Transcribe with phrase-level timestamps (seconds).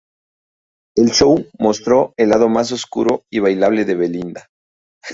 [0.97, 4.47] El show mostró el lado más oscuro y bailable de belinda.